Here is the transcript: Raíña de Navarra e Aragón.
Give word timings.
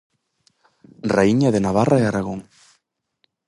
Raíña 1.15 1.49
de 1.55 1.63
Navarra 1.65 1.97
e 1.99 2.03
Aragón. 2.05 2.39